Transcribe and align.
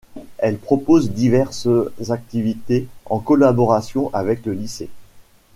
Elle 0.39 0.57
propose 0.57 1.11
diverses 1.11 1.67
activités 2.09 2.87
en 3.05 3.19
collaboration 3.19 4.09
avec 4.15 4.43
le 4.47 4.53
lycée. 4.53 4.89